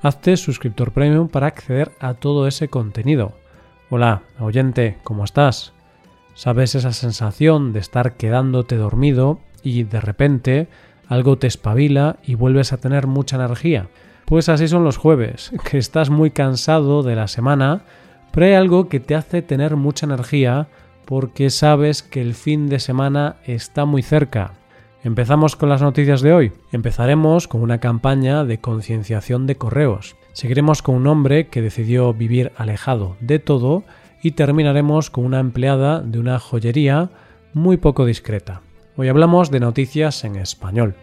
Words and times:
Hazte 0.00 0.36
suscriptor 0.36 0.92
premium 0.92 1.26
para 1.28 1.48
acceder 1.48 1.90
a 1.98 2.14
todo 2.14 2.46
ese 2.46 2.68
contenido. 2.68 3.32
Hola, 3.90 4.22
oyente, 4.38 4.98
¿cómo 5.02 5.24
estás? 5.24 5.72
¿Sabes 6.34 6.76
esa 6.76 6.92
sensación 6.92 7.72
de 7.72 7.80
estar 7.80 8.16
quedándote 8.16 8.76
dormido 8.76 9.40
y 9.64 9.82
de 9.82 10.00
repente 10.00 10.68
algo 11.08 11.36
te 11.36 11.48
espabila 11.48 12.18
y 12.22 12.36
vuelves 12.36 12.72
a 12.72 12.76
tener 12.76 13.08
mucha 13.08 13.34
energía? 13.34 13.88
Pues 14.24 14.48
así 14.48 14.68
son 14.68 14.84
los 14.84 14.98
jueves, 14.98 15.50
que 15.68 15.78
estás 15.78 16.10
muy 16.10 16.30
cansado 16.30 17.02
de 17.02 17.16
la 17.16 17.26
semana, 17.26 17.82
pero 18.30 18.46
hay 18.46 18.54
algo 18.54 18.88
que 18.88 19.00
te 19.00 19.16
hace 19.16 19.42
tener 19.42 19.74
mucha 19.74 20.06
energía 20.06 20.68
porque 21.06 21.50
sabes 21.50 22.04
que 22.04 22.20
el 22.20 22.34
fin 22.34 22.68
de 22.68 22.78
semana 22.78 23.36
está 23.46 23.84
muy 23.84 24.02
cerca. 24.02 24.57
Empezamos 25.04 25.54
con 25.54 25.68
las 25.68 25.80
noticias 25.80 26.22
de 26.22 26.32
hoy. 26.32 26.52
Empezaremos 26.72 27.46
con 27.46 27.62
una 27.62 27.78
campaña 27.78 28.44
de 28.44 28.58
concienciación 28.58 29.46
de 29.46 29.54
correos. 29.54 30.16
Seguiremos 30.32 30.82
con 30.82 30.96
un 30.96 31.06
hombre 31.06 31.46
que 31.46 31.62
decidió 31.62 32.12
vivir 32.12 32.50
alejado 32.56 33.16
de 33.20 33.38
todo 33.38 33.84
y 34.24 34.32
terminaremos 34.32 35.10
con 35.10 35.24
una 35.24 35.38
empleada 35.38 36.00
de 36.00 36.18
una 36.18 36.40
joyería 36.40 37.10
muy 37.54 37.76
poco 37.76 38.06
discreta. 38.06 38.60
Hoy 38.96 39.06
hablamos 39.06 39.52
de 39.52 39.60
noticias 39.60 40.24
en 40.24 40.34
español. 40.34 40.96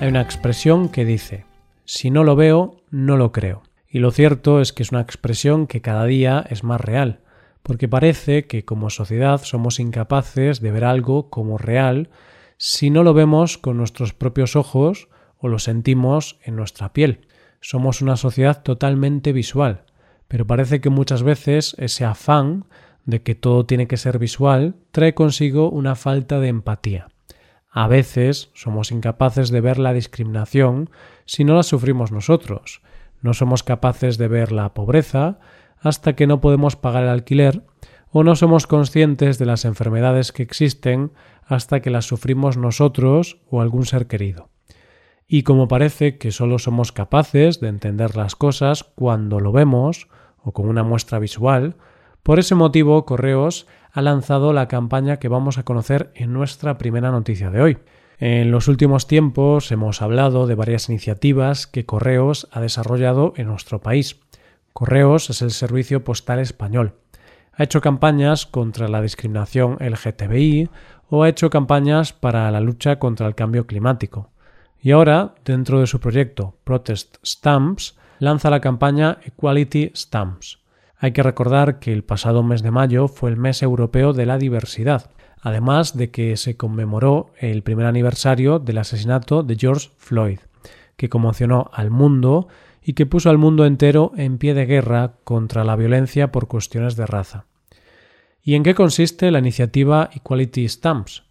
Hay 0.00 0.08
una 0.08 0.20
expresión 0.20 0.88
que 0.88 1.04
dice, 1.04 1.44
si 1.84 2.10
no 2.10 2.24
lo 2.24 2.34
veo, 2.34 2.76
no 2.90 3.16
lo 3.16 3.30
creo. 3.30 3.62
Y 3.88 4.00
lo 4.00 4.10
cierto 4.10 4.60
es 4.60 4.72
que 4.72 4.82
es 4.82 4.90
una 4.90 5.00
expresión 5.00 5.68
que 5.68 5.80
cada 5.80 6.04
día 6.06 6.44
es 6.50 6.64
más 6.64 6.80
real, 6.80 7.20
porque 7.68 7.86
parece 7.86 8.46
que 8.46 8.64
como 8.64 8.88
sociedad 8.88 9.42
somos 9.42 9.78
incapaces 9.78 10.62
de 10.62 10.72
ver 10.72 10.86
algo 10.86 11.28
como 11.28 11.58
real 11.58 12.08
si 12.56 12.88
no 12.88 13.02
lo 13.02 13.12
vemos 13.12 13.58
con 13.58 13.76
nuestros 13.76 14.14
propios 14.14 14.56
ojos 14.56 15.10
o 15.36 15.48
lo 15.48 15.58
sentimos 15.58 16.38
en 16.42 16.56
nuestra 16.56 16.94
piel. 16.94 17.28
Somos 17.60 18.00
una 18.00 18.16
sociedad 18.16 18.62
totalmente 18.62 19.34
visual, 19.34 19.84
pero 20.28 20.46
parece 20.46 20.80
que 20.80 20.88
muchas 20.88 21.22
veces 21.22 21.76
ese 21.78 22.06
afán 22.06 22.64
de 23.04 23.20
que 23.20 23.34
todo 23.34 23.66
tiene 23.66 23.86
que 23.86 23.98
ser 23.98 24.18
visual 24.18 24.76
trae 24.90 25.12
consigo 25.12 25.68
una 25.68 25.94
falta 25.94 26.40
de 26.40 26.48
empatía. 26.48 27.08
A 27.70 27.86
veces 27.86 28.48
somos 28.54 28.92
incapaces 28.92 29.50
de 29.50 29.60
ver 29.60 29.78
la 29.78 29.92
discriminación 29.92 30.88
si 31.26 31.44
no 31.44 31.54
la 31.54 31.62
sufrimos 31.62 32.12
nosotros. 32.12 32.80
No 33.20 33.34
somos 33.34 33.62
capaces 33.62 34.16
de 34.16 34.28
ver 34.28 34.52
la 34.52 34.72
pobreza 34.72 35.38
hasta 35.80 36.14
que 36.14 36.26
no 36.26 36.40
podemos 36.40 36.76
pagar 36.76 37.04
el 37.04 37.10
alquiler 37.10 37.62
o 38.10 38.24
no 38.24 38.36
somos 38.36 38.66
conscientes 38.66 39.38
de 39.38 39.46
las 39.46 39.64
enfermedades 39.64 40.32
que 40.32 40.42
existen 40.42 41.12
hasta 41.44 41.80
que 41.80 41.90
las 41.90 42.06
sufrimos 42.06 42.56
nosotros 42.56 43.38
o 43.50 43.60
algún 43.60 43.84
ser 43.84 44.06
querido. 44.06 44.48
Y 45.26 45.42
como 45.42 45.68
parece 45.68 46.16
que 46.16 46.32
solo 46.32 46.58
somos 46.58 46.90
capaces 46.90 47.60
de 47.60 47.68
entender 47.68 48.16
las 48.16 48.34
cosas 48.34 48.82
cuando 48.82 49.40
lo 49.40 49.52
vemos 49.52 50.08
o 50.38 50.52
con 50.52 50.68
una 50.68 50.82
muestra 50.82 51.18
visual, 51.18 51.76
por 52.22 52.38
ese 52.38 52.54
motivo 52.54 53.04
Correos 53.04 53.66
ha 53.92 54.00
lanzado 54.00 54.52
la 54.52 54.68
campaña 54.68 55.18
que 55.18 55.28
vamos 55.28 55.58
a 55.58 55.64
conocer 55.64 56.10
en 56.14 56.32
nuestra 56.32 56.78
primera 56.78 57.10
noticia 57.10 57.50
de 57.50 57.60
hoy. 57.60 57.78
En 58.18 58.50
los 58.50 58.68
últimos 58.68 59.06
tiempos 59.06 59.70
hemos 59.70 60.02
hablado 60.02 60.46
de 60.46 60.54
varias 60.54 60.88
iniciativas 60.88 61.66
que 61.66 61.86
Correos 61.86 62.48
ha 62.50 62.60
desarrollado 62.60 63.34
en 63.36 63.46
nuestro 63.46 63.80
país. 63.80 64.20
Correos 64.72 65.30
es 65.30 65.42
el 65.42 65.50
servicio 65.50 66.04
postal 66.04 66.38
español. 66.38 66.94
Ha 67.52 67.64
hecho 67.64 67.80
campañas 67.80 68.46
contra 68.46 68.88
la 68.88 69.02
discriminación 69.02 69.78
LGTBI 69.80 70.70
o 71.10 71.22
ha 71.22 71.28
hecho 71.28 71.50
campañas 71.50 72.12
para 72.12 72.50
la 72.50 72.60
lucha 72.60 72.98
contra 72.98 73.26
el 73.26 73.34
cambio 73.34 73.66
climático. 73.66 74.30
Y 74.80 74.92
ahora, 74.92 75.34
dentro 75.44 75.80
de 75.80 75.86
su 75.86 75.98
proyecto 75.98 76.56
Protest 76.64 77.16
Stamps, 77.26 77.96
lanza 78.20 78.50
la 78.50 78.60
campaña 78.60 79.18
Equality 79.24 79.92
Stamps. 79.94 80.60
Hay 80.98 81.12
que 81.12 81.22
recordar 81.22 81.78
que 81.78 81.92
el 81.92 82.04
pasado 82.04 82.42
mes 82.42 82.62
de 82.62 82.70
mayo 82.70 83.08
fue 83.08 83.30
el 83.30 83.36
mes 83.36 83.62
europeo 83.62 84.12
de 84.12 84.26
la 84.26 84.38
diversidad, 84.38 85.10
además 85.40 85.96
de 85.96 86.10
que 86.10 86.36
se 86.36 86.56
conmemoró 86.56 87.32
el 87.38 87.62
primer 87.62 87.86
aniversario 87.86 88.58
del 88.58 88.78
asesinato 88.78 89.42
de 89.42 89.56
George 89.56 89.90
Floyd, 89.96 90.40
que 90.96 91.08
conmocionó 91.08 91.70
al 91.72 91.90
mundo 91.90 92.48
y 92.88 92.94
que 92.94 93.04
puso 93.04 93.28
al 93.28 93.36
mundo 93.36 93.66
entero 93.66 94.12
en 94.16 94.38
pie 94.38 94.54
de 94.54 94.64
guerra 94.64 95.16
contra 95.24 95.62
la 95.62 95.76
violencia 95.76 96.32
por 96.32 96.48
cuestiones 96.48 96.96
de 96.96 97.04
raza. 97.04 97.44
¿Y 98.42 98.54
en 98.54 98.62
qué 98.62 98.74
consiste 98.74 99.30
la 99.30 99.40
iniciativa 99.40 100.08
Equality 100.14 100.66
Stamps? 100.66 101.24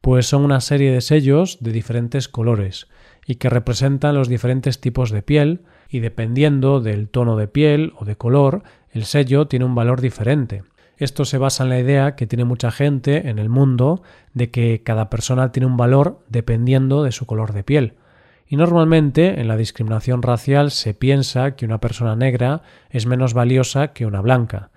Pues 0.00 0.26
son 0.26 0.42
una 0.42 0.60
serie 0.60 0.90
de 0.90 1.00
sellos 1.00 1.58
de 1.60 1.70
diferentes 1.70 2.26
colores 2.26 2.88
y 3.24 3.36
que 3.36 3.48
representan 3.48 4.16
los 4.16 4.28
diferentes 4.28 4.80
tipos 4.80 5.12
de 5.12 5.22
piel 5.22 5.60
y 5.88 6.00
dependiendo 6.00 6.80
del 6.80 7.08
tono 7.08 7.36
de 7.36 7.46
piel 7.46 7.92
o 8.00 8.04
de 8.04 8.16
color 8.16 8.64
el 8.90 9.04
sello 9.04 9.46
tiene 9.46 9.64
un 9.64 9.76
valor 9.76 10.00
diferente. 10.00 10.64
Esto 10.96 11.24
se 11.24 11.38
basa 11.38 11.62
en 11.62 11.70
la 11.70 11.78
idea 11.78 12.16
que 12.16 12.26
tiene 12.26 12.44
mucha 12.44 12.72
gente 12.72 13.28
en 13.28 13.38
el 13.38 13.48
mundo 13.48 14.02
de 14.34 14.50
que 14.50 14.82
cada 14.82 15.08
persona 15.08 15.52
tiene 15.52 15.66
un 15.66 15.76
valor 15.76 16.24
dependiendo 16.28 17.04
de 17.04 17.12
su 17.12 17.26
color 17.26 17.52
de 17.52 17.62
piel. 17.62 17.94
Y 18.48 18.56
normalmente 18.56 19.40
en 19.40 19.48
la 19.48 19.56
discriminación 19.56 20.22
racial 20.22 20.70
se 20.70 20.94
piensa 20.94 21.56
que 21.56 21.64
una 21.64 21.78
persona 21.78 22.14
negra 22.14 22.62
es 22.90 23.06
menos 23.06 23.34
valiosa 23.34 23.88
que 23.88 24.06
una 24.06 24.20
blanca. 24.20 24.70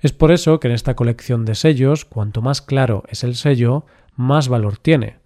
Es 0.00 0.12
por 0.12 0.32
eso 0.32 0.60
que 0.60 0.68
en 0.68 0.74
esta 0.74 0.94
colección 0.94 1.46
de 1.46 1.54
sellos, 1.54 2.04
cuanto 2.04 2.42
más 2.42 2.60
claro 2.60 3.04
es 3.08 3.24
el 3.24 3.34
sello, 3.34 3.86
más 4.14 4.48
valor 4.48 4.76
tiene. 4.76 5.16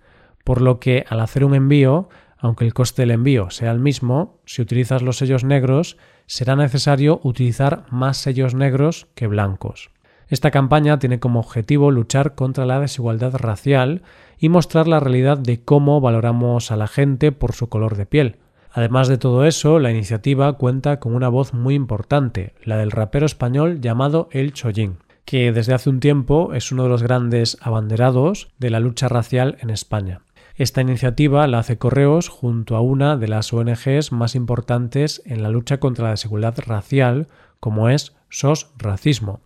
Por 0.45 0.63
lo 0.63 0.79
que 0.79 1.05
al 1.09 1.21
hacer 1.21 1.45
un 1.45 1.55
envío, 1.55 2.09
aunque 2.39 2.65
el 2.65 2.75
coste 2.75 3.03
del 3.03 3.11
envío 3.11 3.51
sea 3.51 3.73
el 3.73 3.81
mismo, 3.81 4.39
si 4.47 4.63
utilizas 4.63 5.03
los 5.03 5.17
sellos 5.17 5.43
negros, 5.43 5.97
será 6.27 6.55
necesario 6.55 7.21
utilizar 7.25 7.85
más 7.91 8.19
sellos 8.19 8.55
negros 8.55 9.09
que 9.17 9.27
blancos. 9.27 9.91
Esta 10.29 10.51
campaña 10.51 10.99
tiene 10.99 11.21
como 11.21 11.41
objetivo 11.41 11.91
luchar 11.91 12.35
contra 12.35 12.67
la 12.67 12.81
desigualdad 12.81 13.35
racial 13.35 14.03
y 14.39 14.49
mostrar 14.49 14.89
la 14.89 15.01
realidad 15.01 15.39
de 15.39 15.61
cómo 15.63 16.01
valoramos 16.01 16.71
a 16.71 16.77
la 16.77 16.89
gente 16.89 17.33
por 17.33 17.55
su 17.55 17.69
color 17.69 17.97
de 17.97 18.07
piel. 18.07 18.37
Además 18.73 19.09
de 19.09 19.19
todo 19.19 19.45
eso, 19.45 19.79
la 19.79 19.91
iniciativa 19.91 20.53
cuenta 20.53 21.01
con 21.01 21.15
una 21.15 21.29
voz 21.29 21.55
muy 21.55 21.75
importante, 21.75 22.55
la 22.63 22.77
del 22.77 22.91
rapero 22.91 23.27
español 23.27 23.81
llamado 23.81 24.29
El 24.31 24.53
Chollín, 24.53 24.99
que 25.25 25.53
desde 25.53 25.75
hace 25.75 25.91
un 25.91 26.01
tiempo 26.01 26.55
es 26.55 26.71
uno 26.71 26.85
de 26.85 26.89
los 26.89 27.03
grandes 27.03 27.57
abanderados 27.61 28.49
de 28.59 28.71
la 28.71 28.81
lucha 28.81 29.09
racial 29.09 29.57
en 29.61 29.71
España. 29.71 30.21
Esta 30.55 30.81
iniciativa 30.81 31.47
la 31.47 31.61
hace 31.61 31.79
Correos 31.79 32.29
junto 32.29 32.77
a 32.77 32.81
una 32.81 33.17
de 33.17 33.29
las 33.29 33.53
ONGs 33.53 34.11
más 34.11 34.35
importantes 34.35 35.23
en 35.25 35.43
la 35.43 35.51
lucha 35.51 35.79
contra 35.79 36.07
la 36.07 36.11
desigualdad 36.11 36.59
racial, 36.59 37.29
como 37.61 37.89
es 37.89 38.17
SOS 38.29 38.71
Racismo. 38.77 39.41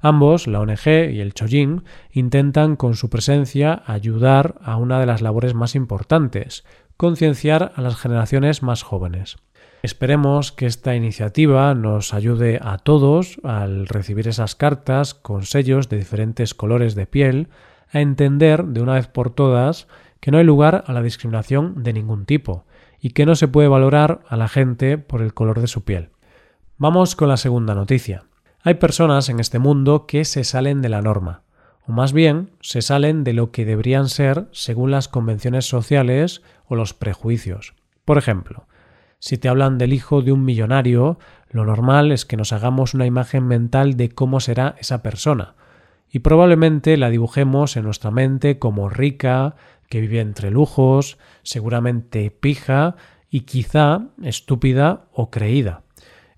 Ambos, 0.00 0.46
la 0.46 0.60
ONG 0.60 1.10
y 1.10 1.20
el 1.20 1.34
Chollín, 1.34 1.84
intentan 2.12 2.76
con 2.76 2.94
su 2.94 3.10
presencia 3.10 3.82
ayudar 3.86 4.56
a 4.62 4.76
una 4.76 5.00
de 5.00 5.06
las 5.06 5.22
labores 5.22 5.54
más 5.54 5.74
importantes, 5.74 6.64
concienciar 6.96 7.72
a 7.74 7.82
las 7.82 7.96
generaciones 7.96 8.62
más 8.62 8.82
jóvenes. 8.82 9.36
Esperemos 9.82 10.50
que 10.50 10.66
esta 10.66 10.96
iniciativa 10.96 11.74
nos 11.74 12.12
ayude 12.12 12.58
a 12.62 12.78
todos, 12.78 13.40
al 13.44 13.86
recibir 13.86 14.26
esas 14.26 14.56
cartas 14.56 15.14
con 15.14 15.44
sellos 15.44 15.88
de 15.88 15.98
diferentes 15.98 16.54
colores 16.54 16.94
de 16.94 17.06
piel, 17.06 17.48
a 17.92 18.00
entender 18.00 18.64
de 18.64 18.82
una 18.82 18.94
vez 18.94 19.06
por 19.06 19.30
todas 19.30 19.86
que 20.20 20.30
no 20.30 20.38
hay 20.38 20.44
lugar 20.44 20.84
a 20.86 20.92
la 20.92 21.02
discriminación 21.02 21.82
de 21.82 21.92
ningún 21.92 22.26
tipo 22.26 22.64
y 23.00 23.10
que 23.10 23.26
no 23.26 23.36
se 23.36 23.48
puede 23.48 23.68
valorar 23.68 24.20
a 24.28 24.36
la 24.36 24.48
gente 24.48 24.98
por 24.98 25.22
el 25.22 25.32
color 25.32 25.60
de 25.60 25.68
su 25.68 25.84
piel. 25.84 26.10
Vamos 26.76 27.14
con 27.14 27.28
la 27.28 27.36
segunda 27.36 27.74
noticia. 27.74 28.27
Hay 28.62 28.74
personas 28.74 29.28
en 29.28 29.38
este 29.38 29.60
mundo 29.60 30.06
que 30.06 30.24
se 30.24 30.42
salen 30.42 30.82
de 30.82 30.88
la 30.88 31.00
norma, 31.00 31.42
o 31.86 31.92
más 31.92 32.12
bien 32.12 32.50
se 32.60 32.82
salen 32.82 33.22
de 33.22 33.32
lo 33.32 33.52
que 33.52 33.64
deberían 33.64 34.08
ser 34.08 34.48
según 34.50 34.90
las 34.90 35.06
convenciones 35.06 35.66
sociales 35.66 36.42
o 36.66 36.74
los 36.74 36.92
prejuicios. 36.92 37.74
Por 38.04 38.18
ejemplo, 38.18 38.66
si 39.20 39.38
te 39.38 39.48
hablan 39.48 39.78
del 39.78 39.92
hijo 39.92 40.22
de 40.22 40.32
un 40.32 40.44
millonario, 40.44 41.20
lo 41.50 41.64
normal 41.64 42.10
es 42.10 42.24
que 42.24 42.36
nos 42.36 42.52
hagamos 42.52 42.94
una 42.94 43.06
imagen 43.06 43.46
mental 43.46 43.96
de 43.96 44.08
cómo 44.08 44.40
será 44.40 44.74
esa 44.78 45.02
persona, 45.02 45.54
y 46.10 46.18
probablemente 46.20 46.96
la 46.96 47.10
dibujemos 47.10 47.76
en 47.76 47.84
nuestra 47.84 48.10
mente 48.10 48.58
como 48.58 48.88
rica, 48.88 49.54
que 49.88 50.00
vive 50.00 50.20
entre 50.20 50.50
lujos, 50.50 51.16
seguramente 51.42 52.30
pija 52.30 52.96
y 53.30 53.40
quizá 53.40 54.06
estúpida 54.22 55.06
o 55.12 55.30
creída. 55.30 55.82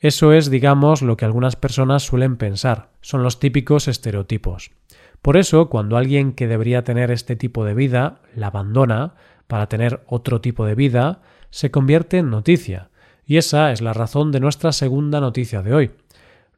Eso 0.01 0.33
es, 0.33 0.51
digamos, 0.51 1.03
lo 1.03 1.17
que 1.19 1.27
algunas 1.27 1.57
personas 1.57 2.03
suelen 2.03 2.37
pensar. 2.37 2.89
Son 3.03 3.23
los 3.23 3.39
típicos 3.39 3.87
estereotipos. 3.87 4.71
Por 5.21 5.37
eso, 5.37 5.69
cuando 5.69 5.99
alguien 5.99 6.33
que 6.33 6.49
debería 6.49 6.85
tener 6.85 7.11
este 7.11 7.37
tipo 7.37 7.67
de 7.67 7.75
vida 7.75 8.23
la 8.35 8.47
abandona 8.47 9.15
para 9.47 9.69
tener 9.69 10.03
otro 10.07 10.41
tipo 10.41 10.65
de 10.65 10.75
vida, 10.75 11.21
se 11.51 11.71
convierte 11.71 12.17
en 12.17 12.31
noticia. 12.31 12.89
Y 13.27 13.37
esa 13.37 13.73
es 13.73 13.83
la 13.83 13.93
razón 13.93 14.33
de 14.33 14.41
nuestra 14.41 14.73
segunda 14.73 15.21
noticia 15.21 15.63
de 15.63 15.75
hoy. 15.75 15.91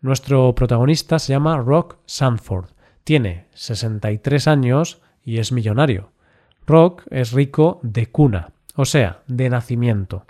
Nuestro 0.00 0.54
protagonista 0.54 1.18
se 1.18 1.32
llama 1.32 1.58
Rock 1.58 1.96
Sanford. 2.06 2.66
Tiene 3.02 3.46
63 3.54 4.46
años 4.46 5.02
y 5.24 5.38
es 5.38 5.50
millonario. 5.50 6.12
Rock 6.64 7.02
es 7.10 7.32
rico 7.32 7.80
de 7.82 8.06
cuna, 8.06 8.52
o 8.76 8.84
sea, 8.84 9.22
de 9.26 9.50
nacimiento, 9.50 10.26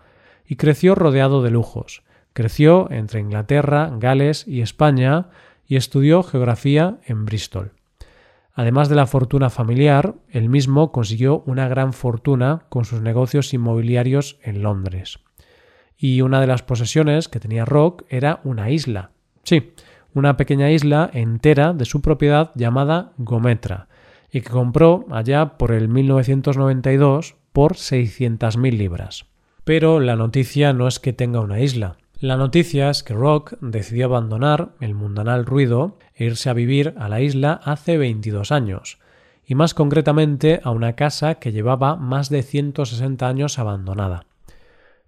y 0.46 0.56
creció 0.56 0.94
rodeado 0.94 1.42
de 1.42 1.50
lujos. 1.50 2.02
Creció 2.32 2.90
entre 2.90 3.20
Inglaterra, 3.20 3.90
Gales 3.99 4.46
y 4.46 4.62
España 4.62 5.29
y 5.67 5.76
estudió 5.76 6.23
geografía 6.23 6.99
en 7.06 7.25
Bristol. 7.25 7.73
Además 8.55 8.88
de 8.88 8.96
la 8.96 9.06
fortuna 9.06 9.49
familiar, 9.50 10.14
él 10.29 10.49
mismo 10.49 10.93
consiguió 10.93 11.43
una 11.46 11.69
gran 11.69 11.93
fortuna 11.93 12.64
con 12.69 12.84
sus 12.84 13.00
negocios 13.00 13.55
inmobiliarios 13.55 14.38
en 14.43 14.62
Londres. 14.62 15.20
Y 15.96 16.20
una 16.20 16.40
de 16.40 16.46
las 16.46 16.62
posesiones 16.62 17.29
que 17.29 17.40
tenía 17.40 17.64
Rock 17.64 18.05
era 18.08 18.40
una 18.44 18.70
isla. 18.70 19.11
Sí, 19.43 19.73
una 20.14 20.37
pequeña 20.37 20.70
isla 20.70 21.08
entera 21.12 21.73
de 21.73 21.84
su 21.84 22.02
propiedad 22.02 22.52
llamada 22.55 23.12
Gometra, 23.17 23.88
y 24.31 24.40
que 24.40 24.50
compró 24.50 25.06
allá 25.11 25.56
por 25.56 25.73
el 25.73 25.88
1992 25.88 27.37
por 27.52 27.75
600.000 27.75 28.76
libras. 28.76 29.26
Pero 29.64 30.00
la 30.00 30.17
noticia 30.17 30.73
no 30.73 30.88
es 30.88 30.99
que 30.99 31.12
tenga 31.12 31.40
una 31.40 31.61
isla. 31.61 31.96
La 32.22 32.36
noticia 32.36 32.88
es 32.88 33.02
que 33.02 33.14
Rock 33.14 33.54
decidió 33.60 34.06
abandonar 34.06 34.76
el 34.78 34.94
mundanal 34.94 35.44
ruido 35.44 35.98
e 36.14 36.26
irse 36.26 36.48
a 36.48 36.52
vivir 36.52 36.94
a 36.96 37.08
la 37.08 37.20
isla 37.20 37.60
hace 37.64 37.98
22 37.98 38.52
años, 38.52 39.00
y 39.44 39.56
más 39.56 39.74
concretamente 39.74 40.60
a 40.62 40.70
una 40.70 40.92
casa 40.92 41.40
que 41.40 41.50
llevaba 41.50 41.96
más 41.96 42.30
de 42.30 42.44
160 42.44 43.26
años 43.26 43.58
abandonada. 43.58 44.26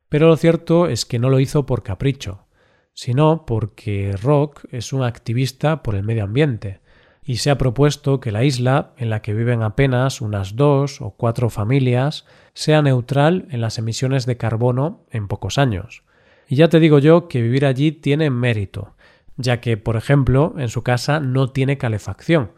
Pero 0.08 0.26
lo 0.26 0.36
cierto 0.36 0.88
es 0.88 1.04
que 1.04 1.20
no 1.20 1.30
lo 1.30 1.38
hizo 1.38 1.66
por 1.66 1.84
capricho, 1.84 2.48
sino 2.94 3.46
porque 3.46 4.16
Rock 4.20 4.64
es 4.72 4.92
un 4.92 5.04
activista 5.04 5.84
por 5.84 5.94
el 5.94 6.02
medio 6.02 6.24
ambiente, 6.24 6.80
y 7.22 7.36
se 7.36 7.52
ha 7.52 7.58
propuesto 7.58 8.18
que 8.18 8.32
la 8.32 8.42
isla, 8.42 8.90
en 8.96 9.08
la 9.08 9.22
que 9.22 9.34
viven 9.34 9.62
apenas 9.62 10.20
unas 10.20 10.56
dos 10.56 11.00
o 11.00 11.10
cuatro 11.12 11.48
familias, 11.48 12.26
sea 12.54 12.82
neutral 12.82 13.46
en 13.50 13.60
las 13.60 13.78
emisiones 13.78 14.26
de 14.26 14.36
carbono 14.36 15.04
en 15.12 15.28
pocos 15.28 15.58
años. 15.58 16.02
Y 16.48 16.56
ya 16.56 16.68
te 16.68 16.80
digo 16.80 16.98
yo 16.98 17.28
que 17.28 17.42
vivir 17.42 17.66
allí 17.66 17.92
tiene 17.92 18.30
mérito, 18.30 18.94
ya 19.36 19.60
que, 19.60 19.76
por 19.76 19.96
ejemplo, 19.96 20.54
en 20.58 20.68
su 20.68 20.82
casa 20.82 21.20
no 21.20 21.50
tiene 21.50 21.78
calefacción, 21.78 22.52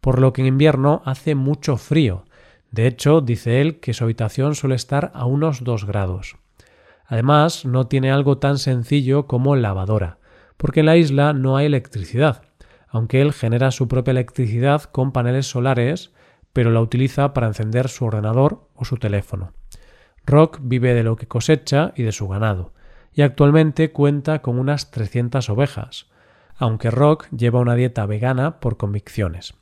por 0.00 0.20
lo 0.20 0.32
que 0.32 0.42
en 0.42 0.48
invierno 0.48 1.02
hace 1.04 1.34
mucho 1.34 1.76
frío. 1.76 2.24
De 2.70 2.86
hecho, 2.86 3.20
dice 3.20 3.60
él 3.60 3.80
que 3.80 3.94
su 3.94 4.04
habitación 4.04 4.54
suele 4.54 4.74
estar 4.74 5.10
a 5.14 5.26
unos 5.26 5.62
2 5.64 5.84
grados. 5.86 6.36
Además, 7.06 7.66
no 7.66 7.86
tiene 7.86 8.10
algo 8.10 8.38
tan 8.38 8.58
sencillo 8.58 9.26
como 9.26 9.56
lavadora, 9.56 10.18
porque 10.56 10.80
en 10.80 10.86
la 10.86 10.96
isla 10.96 11.32
no 11.32 11.56
hay 11.56 11.66
electricidad, 11.66 12.42
aunque 12.88 13.20
él 13.20 13.32
genera 13.32 13.70
su 13.70 13.88
propia 13.88 14.12
electricidad 14.12 14.84
con 14.84 15.12
paneles 15.12 15.46
solares, 15.46 16.12
pero 16.52 16.70
la 16.70 16.80
utiliza 16.80 17.34
para 17.34 17.48
encender 17.48 17.88
su 17.88 18.04
ordenador 18.04 18.68
o 18.74 18.84
su 18.84 18.96
teléfono. 18.96 19.52
Rock 20.24 20.58
vive 20.62 20.94
de 20.94 21.02
lo 21.02 21.16
que 21.16 21.26
cosecha 21.26 21.92
y 21.96 22.02
de 22.02 22.12
su 22.12 22.28
ganado, 22.28 22.72
y 23.14 23.22
actualmente 23.22 23.92
cuenta 23.92 24.40
con 24.40 24.58
unas 24.58 24.90
300 24.90 25.48
ovejas, 25.50 26.06
aunque 26.56 26.90
Rock 26.90 27.26
lleva 27.30 27.60
una 27.60 27.74
dieta 27.74 28.06
vegana 28.06 28.60
por 28.60 28.76
convicciones. 28.76 29.54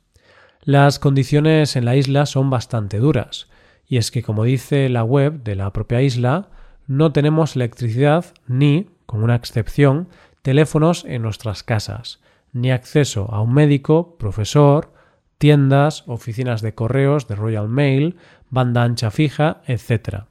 Las 0.63 0.99
condiciones 0.99 1.75
en 1.75 1.85
la 1.85 1.95
isla 1.95 2.25
son 2.25 2.49
bastante 2.49 2.99
duras, 2.99 3.47
y 3.87 3.97
es 3.97 4.11
que, 4.11 4.23
como 4.23 4.43
dice 4.43 4.87
la 4.89 5.03
web 5.03 5.43
de 5.43 5.55
la 5.55 5.73
propia 5.73 6.01
isla, 6.01 6.49
no 6.87 7.11
tenemos 7.11 7.55
electricidad 7.55 8.25
ni, 8.47 8.89
con 9.05 9.23
una 9.23 9.35
excepción, 9.35 10.07
teléfonos 10.41 11.03
en 11.05 11.21
nuestras 11.21 11.63
casas, 11.63 12.19
ni 12.53 12.71
acceso 12.71 13.29
a 13.31 13.41
un 13.41 13.53
médico, 13.53 14.17
profesor, 14.17 14.93
tiendas, 15.37 16.03
oficinas 16.07 16.61
de 16.61 16.75
correos 16.75 17.27
de 17.27 17.35
Royal 17.35 17.67
Mail, 17.67 18.17
banda 18.49 18.83
ancha 18.83 19.09
fija, 19.09 19.61
etc. 19.65 20.25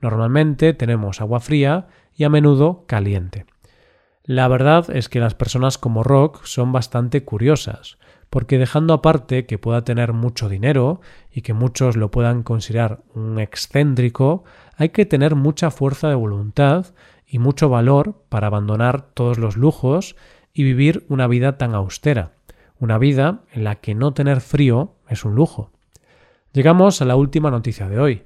Normalmente 0.00 0.72
tenemos 0.72 1.20
agua 1.20 1.40
fría 1.40 1.88
y 2.16 2.24
a 2.24 2.28
menudo 2.28 2.84
caliente. 2.86 3.46
La 4.24 4.48
verdad 4.48 4.88
es 4.88 5.08
que 5.08 5.20
las 5.20 5.34
personas 5.34 5.76
como 5.76 6.02
Rock 6.02 6.44
son 6.44 6.72
bastante 6.72 7.24
curiosas, 7.24 7.98
porque 8.30 8.58
dejando 8.58 8.94
aparte 8.94 9.46
que 9.46 9.58
pueda 9.58 9.84
tener 9.84 10.12
mucho 10.12 10.48
dinero 10.48 11.00
y 11.30 11.42
que 11.42 11.52
muchos 11.52 11.96
lo 11.96 12.10
puedan 12.10 12.42
considerar 12.42 13.02
un 13.14 13.38
excéntrico, 13.38 14.44
hay 14.76 14.88
que 14.88 15.06
tener 15.06 15.34
mucha 15.34 15.70
fuerza 15.70 16.08
de 16.08 16.14
voluntad 16.14 16.86
y 17.26 17.38
mucho 17.38 17.68
valor 17.68 18.24
para 18.28 18.46
abandonar 18.46 19.02
todos 19.12 19.38
los 19.38 19.56
lujos 19.56 20.16
y 20.52 20.62
vivir 20.62 21.04
una 21.08 21.26
vida 21.26 21.58
tan 21.58 21.74
austera, 21.74 22.32
una 22.78 22.96
vida 22.96 23.42
en 23.52 23.64
la 23.64 23.76
que 23.76 23.94
no 23.94 24.14
tener 24.14 24.40
frío 24.40 24.94
es 25.08 25.24
un 25.24 25.34
lujo. 25.34 25.70
Llegamos 26.52 27.02
a 27.02 27.04
la 27.04 27.16
última 27.16 27.50
noticia 27.50 27.88
de 27.88 27.98
hoy. 28.00 28.22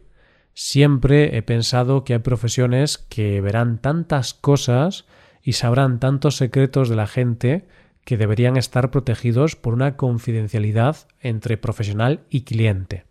Siempre 0.61 1.37
he 1.37 1.43
pensado 1.43 2.03
que 2.03 2.15
hay 2.15 2.19
profesiones 2.19 2.99
que 2.99 3.41
verán 3.41 3.79
tantas 3.79 4.35
cosas 4.35 5.05
y 5.41 5.53
sabrán 5.53 6.01
tantos 6.01 6.37
secretos 6.37 6.89
de 6.89 6.97
la 6.97 7.07
gente 7.07 7.69
que 8.05 8.17
deberían 8.17 8.57
estar 8.57 8.91
protegidos 8.91 9.55
por 9.55 9.73
una 9.73 9.97
confidencialidad 9.97 10.97
entre 11.21 11.59
profesional 11.59 12.25
y 12.29 12.41
cliente. 12.41 13.05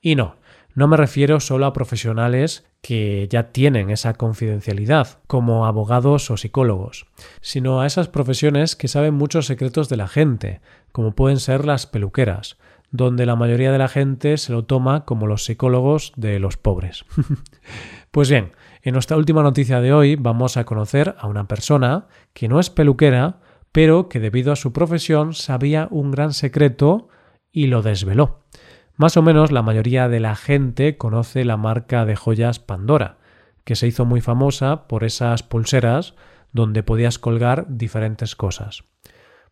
Y 0.00 0.14
no, 0.14 0.36
no 0.76 0.86
me 0.86 0.96
refiero 0.96 1.40
solo 1.40 1.66
a 1.66 1.72
profesionales 1.72 2.64
que 2.82 3.26
ya 3.28 3.50
tienen 3.50 3.90
esa 3.90 4.14
confidencialidad, 4.14 5.18
como 5.26 5.66
abogados 5.66 6.30
o 6.30 6.36
psicólogos, 6.36 7.08
sino 7.40 7.80
a 7.80 7.86
esas 7.88 8.06
profesiones 8.06 8.76
que 8.76 8.86
saben 8.86 9.14
muchos 9.14 9.46
secretos 9.46 9.88
de 9.88 9.96
la 9.96 10.06
gente, 10.06 10.60
como 10.92 11.16
pueden 11.16 11.40
ser 11.40 11.64
las 11.64 11.88
peluqueras, 11.88 12.58
donde 12.90 13.26
la 13.26 13.36
mayoría 13.36 13.72
de 13.72 13.78
la 13.78 13.88
gente 13.88 14.36
se 14.36 14.52
lo 14.52 14.64
toma 14.64 15.04
como 15.04 15.26
los 15.26 15.44
psicólogos 15.44 16.12
de 16.16 16.38
los 16.38 16.56
pobres. 16.56 17.04
pues 18.10 18.30
bien, 18.30 18.52
en 18.82 18.94
nuestra 18.94 19.16
última 19.16 19.42
noticia 19.42 19.80
de 19.80 19.92
hoy 19.92 20.16
vamos 20.16 20.56
a 20.56 20.64
conocer 20.64 21.14
a 21.18 21.26
una 21.26 21.48
persona 21.48 22.06
que 22.32 22.48
no 22.48 22.60
es 22.60 22.70
peluquera, 22.70 23.40
pero 23.72 24.08
que 24.08 24.20
debido 24.20 24.52
a 24.52 24.56
su 24.56 24.72
profesión 24.72 25.34
sabía 25.34 25.88
un 25.90 26.10
gran 26.10 26.32
secreto 26.32 27.08
y 27.52 27.66
lo 27.66 27.82
desveló. 27.82 28.44
Más 28.96 29.16
o 29.16 29.22
menos 29.22 29.52
la 29.52 29.62
mayoría 29.62 30.08
de 30.08 30.20
la 30.20 30.36
gente 30.36 30.96
conoce 30.96 31.44
la 31.44 31.56
marca 31.56 32.06
de 32.06 32.16
joyas 32.16 32.58
Pandora, 32.58 33.18
que 33.64 33.76
se 33.76 33.86
hizo 33.86 34.04
muy 34.04 34.20
famosa 34.20 34.86
por 34.88 35.04
esas 35.04 35.42
pulseras 35.42 36.14
donde 36.52 36.82
podías 36.82 37.18
colgar 37.18 37.66
diferentes 37.68 38.36
cosas. 38.36 38.84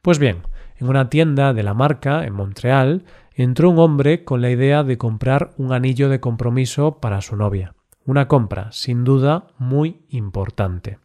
Pues 0.00 0.18
bien, 0.18 0.42
en 0.76 0.88
una 0.88 1.10
tienda 1.10 1.52
de 1.52 1.62
la 1.62 1.74
marca 1.74 2.24
en 2.24 2.34
Montreal 2.34 3.04
entró 3.42 3.70
un 3.70 3.78
hombre 3.78 4.24
con 4.24 4.40
la 4.40 4.50
idea 4.50 4.84
de 4.84 4.98
comprar 4.98 5.52
un 5.56 5.72
anillo 5.72 6.08
de 6.08 6.20
compromiso 6.20 7.00
para 7.00 7.20
su 7.20 7.36
novia. 7.36 7.74
Una 8.06 8.28
compra, 8.28 8.70
sin 8.70 9.02
duda, 9.02 9.48
muy 9.58 10.04
importante. 10.08 10.98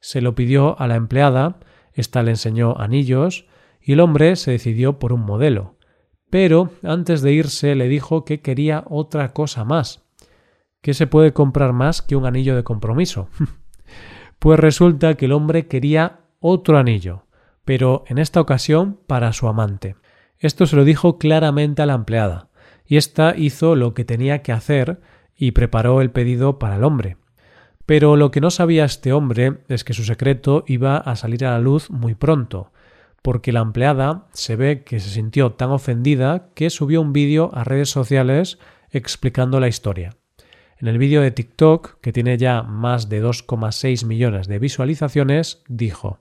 Se 0.00 0.20
lo 0.20 0.34
pidió 0.34 0.80
a 0.80 0.86
la 0.86 0.94
empleada, 0.94 1.58
ésta 1.92 2.22
le 2.22 2.30
enseñó 2.30 2.78
anillos, 2.78 3.46
y 3.80 3.92
el 3.92 4.00
hombre 4.00 4.36
se 4.36 4.52
decidió 4.52 4.98
por 4.98 5.12
un 5.12 5.20
modelo. 5.20 5.76
Pero 6.30 6.70
antes 6.82 7.20
de 7.20 7.32
irse 7.32 7.74
le 7.74 7.88
dijo 7.88 8.24
que 8.24 8.40
quería 8.40 8.84
otra 8.88 9.32
cosa 9.32 9.64
más. 9.64 10.02
¿Qué 10.80 10.94
se 10.94 11.06
puede 11.06 11.32
comprar 11.32 11.72
más 11.72 12.02
que 12.02 12.16
un 12.16 12.24
anillo 12.24 12.56
de 12.56 12.64
compromiso? 12.64 13.28
pues 14.38 14.58
resulta 14.58 15.14
que 15.14 15.26
el 15.26 15.32
hombre 15.32 15.66
quería 15.66 16.20
otro 16.40 16.78
anillo, 16.78 17.26
pero 17.64 18.04
en 18.06 18.18
esta 18.18 18.40
ocasión 18.40 18.98
para 19.06 19.32
su 19.32 19.46
amante. 19.46 19.96
Esto 20.42 20.66
se 20.66 20.74
lo 20.74 20.84
dijo 20.84 21.18
claramente 21.18 21.82
a 21.82 21.86
la 21.86 21.94
empleada, 21.94 22.48
y 22.84 22.96
ésta 22.96 23.34
hizo 23.36 23.76
lo 23.76 23.94
que 23.94 24.04
tenía 24.04 24.42
que 24.42 24.50
hacer 24.50 25.00
y 25.36 25.52
preparó 25.52 26.00
el 26.00 26.10
pedido 26.10 26.58
para 26.58 26.76
el 26.76 26.84
hombre. 26.84 27.16
Pero 27.86 28.16
lo 28.16 28.32
que 28.32 28.40
no 28.40 28.50
sabía 28.50 28.84
este 28.84 29.12
hombre 29.12 29.58
es 29.68 29.84
que 29.84 29.94
su 29.94 30.02
secreto 30.02 30.64
iba 30.66 30.96
a 30.96 31.14
salir 31.14 31.44
a 31.44 31.52
la 31.52 31.60
luz 31.60 31.90
muy 31.90 32.16
pronto, 32.16 32.72
porque 33.22 33.52
la 33.52 33.60
empleada 33.60 34.26
se 34.32 34.56
ve 34.56 34.82
que 34.82 34.98
se 34.98 35.10
sintió 35.10 35.52
tan 35.52 35.70
ofendida 35.70 36.48
que 36.54 36.70
subió 36.70 37.00
un 37.00 37.12
vídeo 37.12 37.50
a 37.54 37.62
redes 37.62 37.90
sociales 37.90 38.58
explicando 38.90 39.60
la 39.60 39.68
historia. 39.68 40.16
En 40.76 40.88
el 40.88 40.98
vídeo 40.98 41.22
de 41.22 41.30
TikTok, 41.30 42.00
que 42.00 42.12
tiene 42.12 42.36
ya 42.36 42.64
más 42.64 43.08
de 43.08 43.22
2,6 43.22 44.06
millones 44.06 44.48
de 44.48 44.58
visualizaciones, 44.58 45.62
dijo 45.68 46.18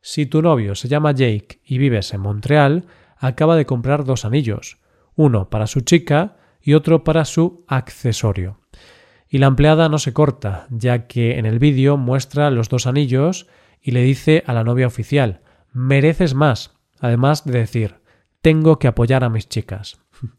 Si 0.00 0.26
tu 0.26 0.42
novio 0.42 0.74
se 0.74 0.88
llama 0.88 1.12
Jake 1.12 1.60
y 1.64 1.78
vives 1.78 2.12
en 2.12 2.22
Montreal, 2.22 2.86
acaba 3.16 3.56
de 3.56 3.66
comprar 3.66 4.04
dos 4.04 4.24
anillos, 4.24 4.78
uno 5.14 5.50
para 5.50 5.66
su 5.66 5.80
chica 5.80 6.36
y 6.60 6.74
otro 6.74 7.04
para 7.04 7.24
su 7.24 7.64
accesorio. 7.68 8.60
Y 9.28 9.38
la 9.38 9.46
empleada 9.46 9.88
no 9.88 9.98
se 9.98 10.12
corta, 10.12 10.66
ya 10.70 11.06
que 11.06 11.38
en 11.38 11.46
el 11.46 11.58
vídeo 11.58 11.96
muestra 11.96 12.50
los 12.50 12.68
dos 12.68 12.86
anillos 12.86 13.46
y 13.80 13.90
le 13.92 14.02
dice 14.02 14.42
a 14.46 14.52
la 14.52 14.64
novia 14.64 14.86
oficial, 14.86 15.40
mereces 15.72 16.34
más, 16.34 16.76
además 17.00 17.44
de 17.44 17.58
decir, 17.58 17.96
tengo 18.40 18.78
que 18.78 18.88
apoyar 18.88 19.24
a 19.24 19.28
mis 19.28 19.48
chicas. 19.48 19.98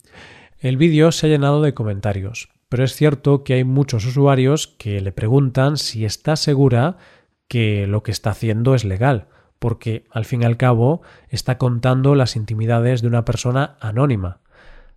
El 0.59 0.77
vídeo 0.77 1.11
se 1.11 1.27
ha 1.27 1.29
llenado 1.29 1.61
de 1.61 1.73
comentarios, 1.73 2.49
pero 2.69 2.83
es 2.83 2.95
cierto 2.95 3.43
que 3.43 3.53
hay 3.53 3.63
muchos 3.63 4.05
usuarios 4.05 4.67
que 4.67 5.01
le 5.01 5.11
preguntan 5.11 5.77
si 5.77 6.03
está 6.03 6.35
segura 6.35 6.97
que 7.47 7.87
lo 7.87 8.03
que 8.03 8.11
está 8.11 8.31
haciendo 8.31 8.73
es 8.73 8.83
legal, 8.83 9.27
porque 9.59 10.05
al 10.11 10.25
fin 10.25 10.41
y 10.41 10.45
al 10.45 10.57
cabo 10.57 11.01
está 11.29 11.57
contando 11.57 12.15
las 12.15 12.35
intimidades 12.35 13.01
de 13.01 13.07
una 13.07 13.25
persona 13.25 13.77
anónima, 13.79 14.41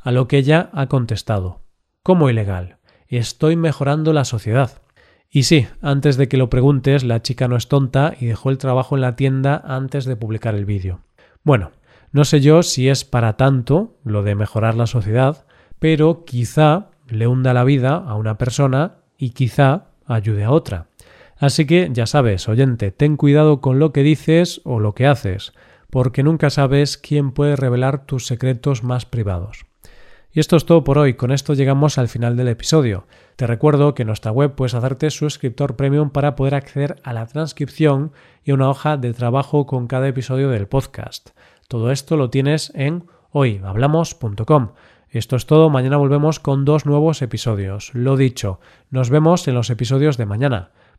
a 0.02 0.12
lo 0.12 0.28
que 0.28 0.38
ella 0.38 0.70
ha 0.72 0.86
contestado. 0.86 1.62
¿Cómo 2.02 2.30
ilegal? 2.30 2.78
Estoy 3.08 3.56
mejorando 3.56 4.12
la 4.12 4.24
sociedad. 4.24 4.82
Y 5.28 5.44
sí, 5.44 5.66
antes 5.80 6.16
de 6.16 6.28
que 6.28 6.36
lo 6.36 6.50
preguntes, 6.50 7.04
la 7.04 7.22
chica 7.22 7.46
no 7.46 7.56
es 7.56 7.68
tonta 7.68 8.14
y 8.18 8.26
dejó 8.26 8.50
el 8.50 8.58
trabajo 8.58 8.96
en 8.96 9.02
la 9.02 9.16
tienda 9.16 9.62
antes 9.64 10.04
de 10.04 10.16
publicar 10.16 10.54
el 10.54 10.64
vídeo. 10.64 11.00
Bueno, 11.44 11.70
no 12.12 12.24
sé 12.24 12.40
yo 12.40 12.62
si 12.62 12.88
es 12.88 13.04
para 13.04 13.36
tanto 13.36 13.98
lo 14.04 14.22
de 14.22 14.34
mejorar 14.34 14.74
la 14.74 14.86
sociedad, 14.86 15.46
pero 15.78 16.24
quizá 16.24 16.90
le 17.08 17.26
hunda 17.26 17.54
la 17.54 17.64
vida 17.64 17.94
a 17.94 18.14
una 18.14 18.38
persona 18.38 18.96
y 19.16 19.30
quizá 19.30 19.86
ayude 20.06 20.44
a 20.44 20.50
otra. 20.50 20.89
Así 21.40 21.66
que 21.66 21.88
ya 21.90 22.04
sabes, 22.04 22.50
oyente, 22.50 22.90
ten 22.90 23.16
cuidado 23.16 23.62
con 23.62 23.78
lo 23.78 23.94
que 23.94 24.02
dices 24.02 24.60
o 24.64 24.78
lo 24.78 24.94
que 24.94 25.06
haces, 25.06 25.54
porque 25.88 26.22
nunca 26.22 26.50
sabes 26.50 26.98
quién 26.98 27.32
puede 27.32 27.56
revelar 27.56 28.04
tus 28.04 28.26
secretos 28.26 28.84
más 28.84 29.06
privados. 29.06 29.64
Y 30.32 30.38
esto 30.38 30.56
es 30.56 30.66
todo 30.66 30.84
por 30.84 30.98
hoy, 30.98 31.14
con 31.14 31.32
esto 31.32 31.54
llegamos 31.54 31.96
al 31.96 32.08
final 32.08 32.36
del 32.36 32.48
episodio. 32.48 33.06
Te 33.36 33.46
recuerdo 33.46 33.94
que 33.94 34.02
en 34.02 34.08
nuestra 34.08 34.30
web 34.30 34.54
puedes 34.54 34.74
hacerte 34.74 35.10
suscriptor 35.10 35.76
premium 35.76 36.10
para 36.10 36.36
poder 36.36 36.54
acceder 36.54 36.96
a 37.04 37.14
la 37.14 37.24
transcripción 37.26 38.12
y 38.44 38.52
una 38.52 38.68
hoja 38.68 38.98
de 38.98 39.14
trabajo 39.14 39.66
con 39.66 39.86
cada 39.86 40.08
episodio 40.08 40.50
del 40.50 40.68
podcast. 40.68 41.30
Todo 41.68 41.90
esto 41.90 42.18
lo 42.18 42.28
tienes 42.28 42.70
en 42.74 43.06
hoyhablamos.com. 43.30 44.72
Esto 45.08 45.36
es 45.36 45.46
todo, 45.46 45.70
mañana 45.70 45.96
volvemos 45.96 46.38
con 46.38 46.66
dos 46.66 46.84
nuevos 46.84 47.22
episodios. 47.22 47.92
Lo 47.94 48.18
dicho, 48.18 48.60
nos 48.90 49.08
vemos 49.08 49.48
en 49.48 49.54
los 49.54 49.70
episodios 49.70 50.18
de 50.18 50.26
mañana. 50.26 50.70